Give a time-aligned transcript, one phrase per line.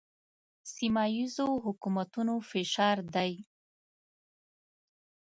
[0.73, 3.31] سیمه ییزو حکومتونو فشار دی.